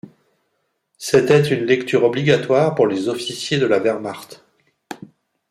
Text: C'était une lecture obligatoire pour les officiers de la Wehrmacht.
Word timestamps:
C'était 0.97 1.43
une 1.43 1.65
lecture 1.67 2.03
obligatoire 2.03 2.73
pour 2.73 2.87
les 2.87 3.07
officiers 3.07 3.59
de 3.59 3.67
la 3.67 3.77
Wehrmacht. 3.77 4.43